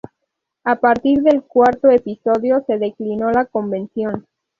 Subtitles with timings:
[0.63, 4.25] A partir del cuarto episodio se declinó la convención.